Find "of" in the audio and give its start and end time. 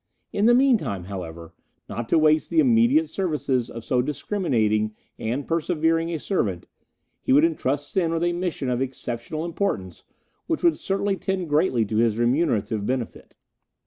3.69-3.83, 8.71-8.81